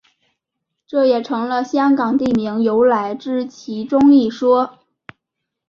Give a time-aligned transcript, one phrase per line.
[0.87, 4.79] 这也成了香港地名由来之其中一说。